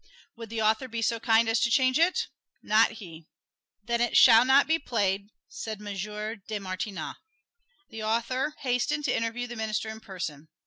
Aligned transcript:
Would 0.35 0.49
the 0.49 0.63
author 0.63 0.87
be 0.87 1.03
so 1.03 1.19
kind 1.19 1.47
as 1.47 1.59
to 1.59 1.69
change 1.69 1.99
it? 1.99 2.29
Not 2.63 2.93
he. 2.93 3.27
"Then 3.83 4.01
it 4.01 4.17
shall 4.17 4.43
not 4.43 4.65
be 4.65 4.79
played," 4.79 5.29
said 5.47 5.77
M. 5.79 5.93
de 5.95 6.59
Martignac. 6.59 7.17
The 7.91 8.01
author 8.01 8.55
hastened 8.61 9.05
to 9.05 9.15
interview 9.15 9.45
the 9.45 9.55
minister 9.55 9.89
in 9.89 9.99
person. 9.99 10.47